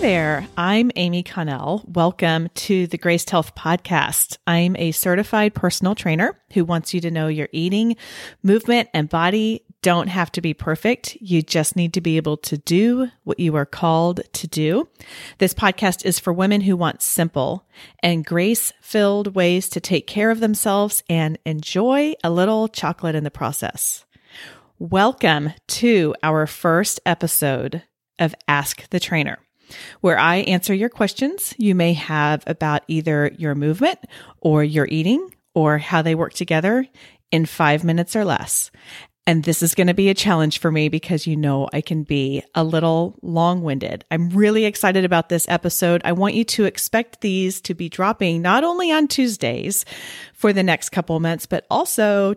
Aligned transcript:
there, 0.00 0.48
I'm 0.56 0.90
Amy 0.96 1.22
Connell. 1.22 1.84
Welcome 1.86 2.48
to 2.54 2.86
the 2.86 2.96
Graced 2.96 3.28
Health 3.28 3.54
Podcast. 3.54 4.38
I'm 4.46 4.74
a 4.76 4.92
certified 4.92 5.52
personal 5.52 5.94
trainer 5.94 6.40
who 6.54 6.64
wants 6.64 6.94
you 6.94 7.02
to 7.02 7.10
know 7.10 7.28
your 7.28 7.50
eating, 7.52 7.96
movement, 8.42 8.88
and 8.94 9.10
body 9.10 9.62
don't 9.82 10.06
have 10.06 10.32
to 10.32 10.40
be 10.40 10.54
perfect. 10.54 11.18
You 11.20 11.42
just 11.42 11.76
need 11.76 11.92
to 11.92 12.00
be 12.00 12.16
able 12.16 12.38
to 12.38 12.56
do 12.56 13.08
what 13.24 13.38
you 13.38 13.54
are 13.56 13.66
called 13.66 14.22
to 14.32 14.46
do. 14.46 14.88
This 15.36 15.52
podcast 15.52 16.06
is 16.06 16.18
for 16.18 16.32
women 16.32 16.62
who 16.62 16.78
want 16.78 17.02
simple 17.02 17.66
and 18.02 18.24
grace 18.24 18.72
filled 18.80 19.34
ways 19.34 19.68
to 19.68 19.80
take 19.80 20.06
care 20.06 20.30
of 20.30 20.40
themselves 20.40 21.02
and 21.10 21.38
enjoy 21.44 22.14
a 22.24 22.30
little 22.30 22.68
chocolate 22.68 23.16
in 23.16 23.24
the 23.24 23.30
process. 23.30 24.06
Welcome 24.78 25.52
to 25.68 26.14
our 26.22 26.46
first 26.46 27.00
episode 27.04 27.82
of 28.18 28.34
Ask 28.48 28.88
the 28.88 29.00
Trainer 29.00 29.38
where 30.00 30.18
I 30.18 30.36
answer 30.36 30.74
your 30.74 30.88
questions 30.88 31.54
you 31.58 31.74
may 31.74 31.92
have 31.92 32.42
about 32.46 32.82
either 32.88 33.30
your 33.38 33.54
movement 33.54 33.98
or 34.40 34.64
your 34.64 34.86
eating 34.88 35.34
or 35.54 35.78
how 35.78 36.02
they 36.02 36.14
work 36.14 36.34
together 36.34 36.86
in 37.30 37.46
five 37.46 37.84
minutes 37.84 38.14
or 38.16 38.24
less. 38.24 38.70
And 39.26 39.44
this 39.44 39.62
is 39.62 39.74
going 39.74 39.86
to 39.86 39.94
be 39.94 40.08
a 40.08 40.14
challenge 40.14 40.58
for 40.58 40.72
me 40.72 40.88
because 40.88 41.26
you 41.26 41.36
know 41.36 41.68
I 41.72 41.82
can 41.82 42.02
be 42.02 42.42
a 42.54 42.64
little 42.64 43.16
long 43.22 43.62
winded. 43.62 44.04
I'm 44.10 44.30
really 44.30 44.64
excited 44.64 45.04
about 45.04 45.28
this 45.28 45.46
episode. 45.48 46.00
I 46.04 46.12
want 46.12 46.34
you 46.34 46.44
to 46.44 46.64
expect 46.64 47.20
these 47.20 47.60
to 47.62 47.74
be 47.74 47.88
dropping 47.88 48.42
not 48.42 48.64
only 48.64 48.90
on 48.90 49.06
Tuesdays 49.06 49.84
for 50.32 50.52
the 50.52 50.62
next 50.62 50.88
couple 50.88 51.20
months, 51.20 51.46
but 51.46 51.66
also 51.70 52.34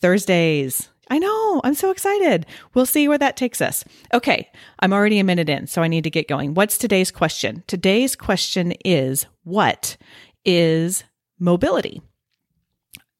Thursdays. 0.00 0.88
I 1.14 1.18
know. 1.18 1.60
I'm 1.62 1.74
so 1.74 1.92
excited. 1.92 2.44
We'll 2.74 2.86
see 2.86 3.06
where 3.06 3.18
that 3.18 3.36
takes 3.36 3.60
us. 3.60 3.84
Okay. 4.12 4.50
I'm 4.80 4.92
already 4.92 5.20
a 5.20 5.24
minute 5.24 5.48
in, 5.48 5.68
so 5.68 5.80
I 5.80 5.86
need 5.86 6.02
to 6.02 6.10
get 6.10 6.26
going. 6.26 6.54
What's 6.54 6.76
today's 6.76 7.12
question? 7.12 7.62
Today's 7.68 8.16
question 8.16 8.72
is 8.84 9.26
What 9.44 9.96
is 10.44 11.04
mobility? 11.38 12.02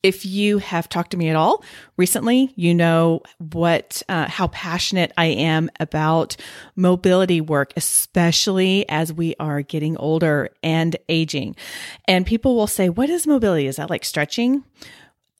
If 0.03 0.27
you 0.27 0.59
have 0.59 0.89
talked 0.89 1.12
to 1.12 1.17
me 1.17 1.28
at 1.28 1.36
all 1.36 1.62
recently, 1.97 2.53
you 2.56 2.75
know 2.75 3.23
what, 3.39 4.03
uh, 4.08 4.29
how 4.29 4.48
passionate 4.48 5.12
I 5.17 5.27
am 5.27 5.70
about 5.79 6.34
mobility 6.75 7.41
work, 7.41 7.73
especially 7.77 8.89
as 8.89 9.12
we 9.12 9.36
are 9.39 9.62
getting 9.62 9.97
older 9.98 10.51
and 10.64 10.97
aging. 11.08 11.55
And 12.08 12.27
people 12.27 12.56
will 12.56 12.67
say, 12.67 12.89
What 12.89 13.08
is 13.08 13.25
mobility? 13.25 13.69
Is 13.69 13.77
that 13.77 13.89
like 13.89 14.05
stretching? 14.05 14.64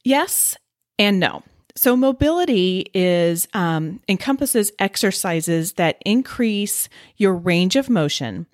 Yes 0.05 0.57
and 1.01 1.19
no. 1.19 1.43
So 1.77 1.97
mobility 1.97 2.91
is 2.95 3.49
um, 3.53 4.01
encompasses 4.09 4.71
exercises 4.79 5.73
that 5.73 6.01
increase 6.07 6.89
your 7.17 7.35
range 7.35 7.75
of 7.75 7.91
motion 7.91 8.47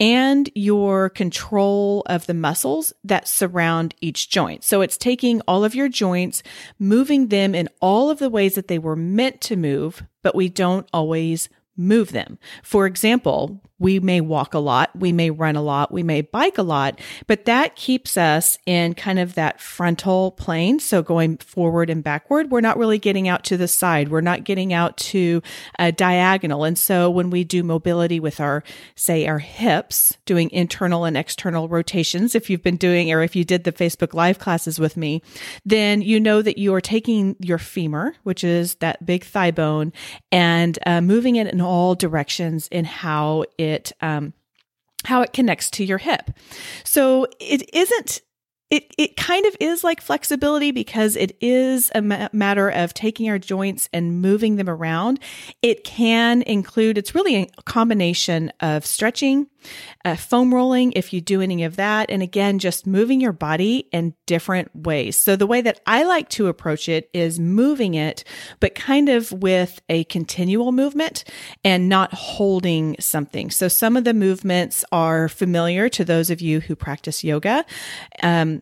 and 0.00 0.48
your 0.54 1.08
control 1.10 2.02
of 2.06 2.26
the 2.26 2.34
muscles 2.34 2.92
that 3.04 3.26
surround 3.26 3.94
each 4.00 4.28
joint. 4.30 4.64
So 4.64 4.80
it's 4.80 4.96
taking 4.96 5.40
all 5.42 5.64
of 5.64 5.74
your 5.74 5.88
joints, 5.88 6.42
moving 6.78 7.28
them 7.28 7.54
in 7.54 7.68
all 7.80 8.10
of 8.10 8.18
the 8.18 8.30
ways 8.30 8.54
that 8.54 8.68
they 8.68 8.78
were 8.78 8.96
meant 8.96 9.40
to 9.42 9.56
move, 9.56 10.04
but 10.22 10.34
we 10.34 10.48
don't 10.48 10.88
always 10.92 11.48
move 11.76 12.12
them. 12.12 12.38
For 12.62 12.86
example, 12.86 13.60
we 13.78 14.00
may 14.00 14.20
walk 14.20 14.54
a 14.54 14.58
lot, 14.58 14.90
we 14.94 15.12
may 15.12 15.30
run 15.30 15.56
a 15.56 15.62
lot, 15.62 15.92
we 15.92 16.02
may 16.02 16.20
bike 16.20 16.58
a 16.58 16.62
lot, 16.62 16.98
but 17.26 17.44
that 17.44 17.76
keeps 17.76 18.16
us 18.16 18.58
in 18.66 18.94
kind 18.94 19.18
of 19.18 19.34
that 19.34 19.60
frontal 19.60 20.32
plane. 20.32 20.80
So 20.80 21.02
going 21.02 21.36
forward 21.38 21.90
and 21.90 22.02
backward, 22.02 22.50
we're 22.50 22.60
not 22.60 22.76
really 22.76 22.98
getting 22.98 23.28
out 23.28 23.44
to 23.44 23.56
the 23.56 23.68
side. 23.68 24.08
We're 24.08 24.20
not 24.20 24.44
getting 24.44 24.72
out 24.72 24.96
to 24.98 25.42
a 25.78 25.92
diagonal. 25.92 26.64
And 26.64 26.78
so 26.78 27.08
when 27.10 27.30
we 27.30 27.44
do 27.44 27.62
mobility 27.62 28.18
with 28.18 28.40
our, 28.40 28.64
say, 28.96 29.26
our 29.26 29.38
hips, 29.38 30.16
doing 30.24 30.50
internal 30.50 31.04
and 31.04 31.16
external 31.16 31.68
rotations, 31.68 32.34
if 32.34 32.50
you've 32.50 32.62
been 32.62 32.76
doing 32.76 33.12
or 33.12 33.22
if 33.22 33.36
you 33.36 33.44
did 33.44 33.64
the 33.64 33.72
Facebook 33.72 34.12
Live 34.12 34.38
classes 34.38 34.80
with 34.80 34.96
me, 34.96 35.22
then 35.64 36.02
you 36.02 36.18
know 36.18 36.42
that 36.42 36.58
you 36.58 36.74
are 36.74 36.80
taking 36.80 37.36
your 37.38 37.58
femur, 37.58 38.14
which 38.24 38.42
is 38.42 38.74
that 38.76 39.06
big 39.06 39.24
thigh 39.24 39.50
bone, 39.50 39.92
and 40.32 40.78
uh, 40.86 41.00
moving 41.00 41.36
it 41.36 41.46
in 41.46 41.60
all 41.60 41.94
directions 41.94 42.68
in 42.68 42.84
how 42.84 43.44
it 43.56 43.67
it 43.68 43.92
um, 44.00 44.32
how 45.04 45.22
it 45.22 45.32
connects 45.32 45.70
to 45.70 45.84
your 45.84 45.98
hip. 45.98 46.30
So 46.84 47.26
it 47.40 47.68
isn't 47.74 48.20
it 48.70 48.92
it 48.98 49.16
kind 49.16 49.46
of 49.46 49.56
is 49.60 49.82
like 49.82 50.00
flexibility 50.00 50.72
because 50.72 51.16
it 51.16 51.36
is 51.40 51.90
a 51.94 52.02
ma- 52.02 52.28
matter 52.32 52.68
of 52.68 52.92
taking 52.92 53.28
our 53.30 53.38
joints 53.38 53.88
and 53.92 54.20
moving 54.20 54.56
them 54.56 54.68
around. 54.68 55.20
It 55.62 55.84
can 55.84 56.42
include 56.42 56.98
it's 56.98 57.14
really 57.14 57.36
a 57.36 57.62
combination 57.62 58.52
of 58.60 58.84
stretching, 58.84 59.46
uh, 60.04 60.16
foam 60.16 60.52
rolling 60.52 60.92
if 60.92 61.14
you 61.14 61.22
do 61.22 61.40
any 61.40 61.64
of 61.64 61.76
that, 61.76 62.10
and 62.10 62.22
again 62.22 62.58
just 62.58 62.86
moving 62.86 63.22
your 63.22 63.32
body 63.32 63.88
in 63.90 64.14
different 64.26 64.74
ways. 64.74 65.16
So 65.16 65.34
the 65.34 65.46
way 65.46 65.62
that 65.62 65.80
I 65.86 66.02
like 66.02 66.28
to 66.30 66.48
approach 66.48 66.90
it 66.90 67.08
is 67.14 67.40
moving 67.40 67.94
it, 67.94 68.22
but 68.60 68.74
kind 68.74 69.08
of 69.08 69.32
with 69.32 69.80
a 69.88 70.04
continual 70.04 70.72
movement 70.72 71.24
and 71.64 71.88
not 71.88 72.12
holding 72.12 72.96
something. 73.00 73.50
So 73.50 73.68
some 73.68 73.96
of 73.96 74.04
the 74.04 74.14
movements 74.14 74.84
are 74.92 75.28
familiar 75.28 75.88
to 75.88 76.04
those 76.04 76.28
of 76.28 76.42
you 76.42 76.60
who 76.60 76.76
practice 76.76 77.24
yoga. 77.24 77.64
Um, 78.22 78.57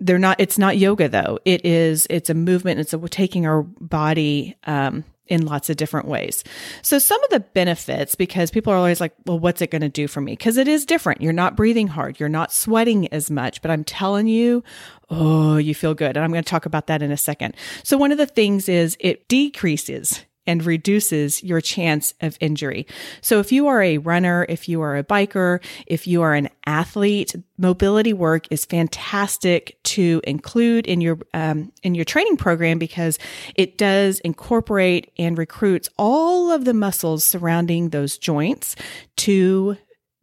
they're 0.00 0.18
not 0.18 0.40
it's 0.40 0.58
not 0.58 0.78
yoga 0.78 1.08
though. 1.08 1.38
It 1.44 1.64
is 1.64 2.06
it's 2.10 2.30
a 2.30 2.34
movement. 2.34 2.80
It's 2.80 2.92
a, 2.92 2.98
taking 3.08 3.46
our 3.46 3.62
body 3.62 4.56
um, 4.64 5.04
in 5.26 5.46
lots 5.46 5.70
of 5.70 5.76
different 5.76 6.08
ways. 6.08 6.42
So 6.82 6.98
some 6.98 7.22
of 7.22 7.30
the 7.30 7.40
benefits 7.40 8.14
because 8.14 8.50
people 8.50 8.72
are 8.72 8.76
always 8.76 9.00
like 9.00 9.14
well 9.26 9.38
what's 9.38 9.62
it 9.62 9.70
going 9.70 9.82
to 9.82 9.88
do 9.88 10.08
for 10.08 10.20
me? 10.20 10.32
Because 10.32 10.56
it 10.56 10.68
is 10.68 10.84
different. 10.84 11.20
You're 11.20 11.32
not 11.32 11.56
breathing 11.56 11.88
hard. 11.88 12.18
You're 12.18 12.28
not 12.28 12.52
sweating 12.52 13.12
as 13.12 13.30
much. 13.30 13.62
But 13.62 13.70
i'm 13.70 13.84
telling 13.84 14.26
you 14.26 14.64
oh 15.10 15.56
you 15.58 15.74
feel 15.74 15.94
good. 15.94 16.16
And 16.16 16.24
i'm 16.24 16.32
going 16.32 16.44
to 16.44 16.50
talk 16.50 16.66
about 16.66 16.86
that 16.86 17.02
in 17.02 17.12
a 17.12 17.16
second. 17.16 17.54
So 17.82 17.96
one 17.96 18.12
of 18.12 18.18
the 18.18 18.26
things 18.26 18.68
is 18.68 18.96
it 19.00 19.28
decreases 19.28 20.24
and 20.50 20.64
reduces 20.64 21.44
your 21.44 21.60
chance 21.60 22.12
of 22.20 22.36
injury. 22.40 22.84
So 23.20 23.38
if 23.38 23.52
you 23.52 23.68
are 23.68 23.80
a 23.80 23.98
runner, 23.98 24.44
if 24.48 24.68
you 24.68 24.80
are 24.80 24.96
a 24.96 25.04
biker, 25.04 25.62
if 25.86 26.08
you 26.08 26.22
are 26.22 26.34
an 26.34 26.48
athlete, 26.66 27.36
mobility 27.56 28.12
work 28.12 28.46
is 28.50 28.64
fantastic 28.64 29.78
to 29.84 30.20
include 30.24 30.88
in 30.88 31.00
your 31.00 31.20
um, 31.34 31.70
in 31.84 31.94
your 31.94 32.04
training 32.04 32.36
program 32.36 32.80
because 32.80 33.16
it 33.54 33.78
does 33.78 34.18
incorporate 34.20 35.12
and 35.16 35.38
recruits 35.38 35.88
all 35.96 36.50
of 36.50 36.64
the 36.64 36.74
muscles 36.74 37.22
surrounding 37.22 37.90
those 37.90 38.18
joints 38.18 38.74
to 39.18 39.76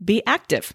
be 0.04 0.22
active. 0.28 0.74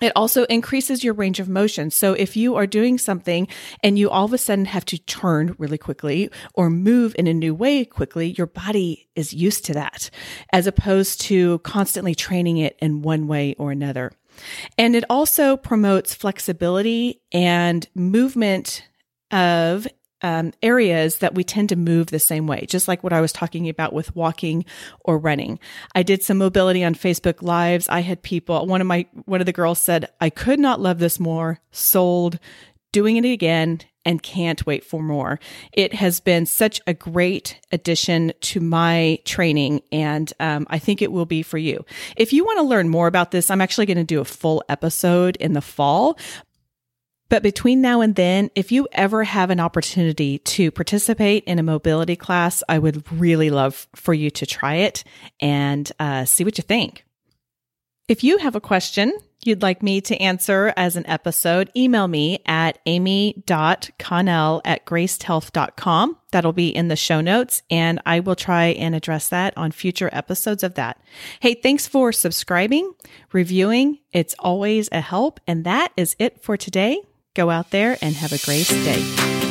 It 0.00 0.12
also 0.14 0.44
increases 0.44 1.02
your 1.02 1.14
range 1.14 1.40
of 1.40 1.48
motion. 1.48 1.90
So 1.90 2.12
if 2.12 2.36
you 2.36 2.56
are 2.56 2.66
doing 2.66 2.98
something 2.98 3.48
and 3.82 3.98
you 3.98 4.10
all 4.10 4.24
of 4.24 4.32
a 4.32 4.38
sudden 4.38 4.66
have 4.66 4.84
to 4.86 4.98
turn 4.98 5.54
really 5.58 5.78
quickly 5.78 6.30
or 6.54 6.70
move 6.70 7.14
in 7.18 7.26
a 7.26 7.34
new 7.34 7.54
way 7.54 7.84
quickly, 7.84 8.34
your 8.36 8.46
body 8.46 9.08
is 9.14 9.32
used 9.32 9.64
to 9.66 9.74
that 9.74 10.10
as 10.52 10.66
opposed 10.66 11.20
to 11.22 11.58
constantly 11.60 12.14
training 12.14 12.58
it 12.58 12.76
in 12.80 13.02
one 13.02 13.26
way 13.26 13.54
or 13.58 13.70
another. 13.70 14.12
And 14.76 14.94
it 14.94 15.04
also 15.10 15.56
promotes 15.56 16.14
flexibility 16.14 17.20
and 17.32 17.86
movement 17.94 18.84
of 19.30 19.86
um, 20.22 20.52
areas 20.62 21.18
that 21.18 21.34
we 21.34 21.44
tend 21.44 21.68
to 21.70 21.76
move 21.76 22.08
the 22.08 22.18
same 22.18 22.46
way, 22.46 22.66
just 22.66 22.88
like 22.88 23.02
what 23.02 23.12
I 23.12 23.20
was 23.20 23.32
talking 23.32 23.68
about 23.68 23.92
with 23.92 24.14
walking 24.16 24.64
or 25.04 25.18
running. 25.18 25.58
I 25.94 26.02
did 26.02 26.22
some 26.22 26.38
mobility 26.38 26.84
on 26.84 26.94
Facebook 26.94 27.42
Lives. 27.42 27.88
I 27.88 28.00
had 28.00 28.22
people, 28.22 28.66
one 28.66 28.80
of 28.80 28.86
my, 28.86 29.06
one 29.24 29.40
of 29.40 29.46
the 29.46 29.52
girls 29.52 29.78
said, 29.78 30.08
I 30.20 30.30
could 30.30 30.58
not 30.58 30.80
love 30.80 30.98
this 30.98 31.20
more, 31.20 31.60
sold, 31.70 32.38
doing 32.92 33.16
it 33.16 33.24
again, 33.24 33.80
and 34.04 34.22
can't 34.22 34.64
wait 34.64 34.84
for 34.84 35.02
more. 35.02 35.38
It 35.72 35.92
has 35.92 36.18
been 36.18 36.46
such 36.46 36.80
a 36.86 36.94
great 36.94 37.60
addition 37.70 38.32
to 38.40 38.60
my 38.60 39.18
training, 39.26 39.82
and 39.92 40.32
um, 40.40 40.66
I 40.70 40.78
think 40.78 41.02
it 41.02 41.12
will 41.12 41.26
be 41.26 41.42
for 41.42 41.58
you. 41.58 41.84
If 42.16 42.32
you 42.32 42.42
want 42.42 42.58
to 42.58 42.62
learn 42.62 42.88
more 42.88 43.06
about 43.06 43.32
this, 43.32 43.50
I'm 43.50 43.60
actually 43.60 43.84
going 43.84 43.98
to 43.98 44.04
do 44.04 44.20
a 44.20 44.24
full 44.24 44.64
episode 44.70 45.36
in 45.36 45.52
the 45.52 45.60
fall, 45.60 46.18
but 47.28 47.42
between 47.42 47.80
now 47.80 48.00
and 48.00 48.14
then, 48.14 48.50
if 48.54 48.72
you 48.72 48.88
ever 48.92 49.24
have 49.24 49.50
an 49.50 49.60
opportunity 49.60 50.38
to 50.38 50.70
participate 50.70 51.44
in 51.44 51.58
a 51.58 51.62
mobility 51.62 52.16
class, 52.16 52.62
I 52.68 52.78
would 52.78 53.10
really 53.12 53.50
love 53.50 53.86
for 53.94 54.14
you 54.14 54.30
to 54.30 54.46
try 54.46 54.76
it 54.76 55.04
and 55.40 55.90
uh, 55.98 56.24
see 56.24 56.44
what 56.44 56.58
you 56.58 56.62
think. 56.62 57.04
If 58.08 58.24
you 58.24 58.38
have 58.38 58.56
a 58.56 58.60
question 58.60 59.12
you'd 59.44 59.62
like 59.62 59.82
me 59.82 60.00
to 60.02 60.16
answer 60.16 60.72
as 60.76 60.96
an 60.96 61.06
episode, 61.06 61.70
email 61.76 62.08
me 62.08 62.40
at 62.46 62.78
amy.connell 62.86 64.60
at 64.64 64.84
gracedhealth.com. 64.84 66.16
That'll 66.30 66.52
be 66.52 66.68
in 66.68 66.88
the 66.88 66.96
show 66.96 67.20
notes, 67.20 67.62
and 67.70 68.00
I 68.04 68.20
will 68.20 68.36
try 68.36 68.66
and 68.66 68.94
address 68.94 69.28
that 69.30 69.56
on 69.56 69.70
future 69.70 70.10
episodes 70.12 70.62
of 70.62 70.74
that. 70.74 71.00
Hey, 71.40 71.54
thanks 71.54 71.86
for 71.86 72.12
subscribing, 72.12 72.92
reviewing. 73.32 73.98
It's 74.12 74.34
always 74.38 74.88
a 74.92 75.00
help. 75.00 75.40
And 75.46 75.64
that 75.64 75.92
is 75.96 76.16
it 76.18 76.42
for 76.42 76.56
today. 76.56 77.00
Go 77.38 77.50
out 77.50 77.70
there 77.70 77.96
and 78.02 78.16
have 78.16 78.32
a 78.32 78.38
great 78.44 78.66
day. 78.66 79.47